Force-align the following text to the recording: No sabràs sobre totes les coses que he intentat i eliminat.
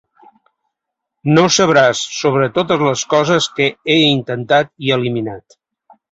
No 1.33 1.41
sabràs 1.57 1.99
sobre 2.21 2.47
totes 2.55 2.85
les 2.87 3.03
coses 3.11 3.49
que 3.59 3.67
he 3.95 3.99
intentat 4.05 4.73
i 4.87 4.95
eliminat. 4.97 5.59